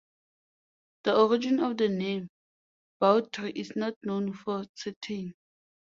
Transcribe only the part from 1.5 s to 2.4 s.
of the name